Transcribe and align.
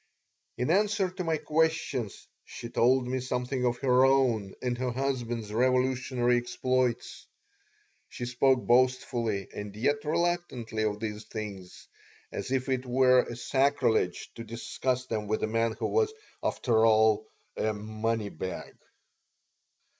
In 0.57 0.71
answer 0.71 1.11
to 1.11 1.23
my 1.23 1.37
questions 1.37 2.25
she 2.43 2.69
told 2.69 3.07
me 3.07 3.19
something 3.19 3.67
of 3.67 3.77
her 3.85 4.03
own 4.03 4.55
and 4.59 4.75
her 4.79 4.89
husband's 4.89 5.53
revolutionary 5.53 6.37
exploits. 6.37 7.27
She 8.09 8.25
spoke 8.25 8.65
boastfully 8.65 9.47
and 9.53 9.75
yet 9.75 10.03
reluctantly 10.03 10.85
of 10.85 10.99
these 10.99 11.25
things, 11.25 11.87
as 12.31 12.49
if 12.49 12.67
it 12.67 12.83
were 12.87 13.19
a 13.21 13.35
sacrilege 13.35 14.31
to 14.33 14.43
discuss 14.43 15.05
them 15.05 15.27
with 15.27 15.43
a 15.43 15.47
man 15.47 15.73
who 15.73 15.85
was, 15.85 16.11
after 16.41 16.83
all, 16.83 17.27
a 17.55 17.71
"money 17.71 18.29
bag." 18.29 18.73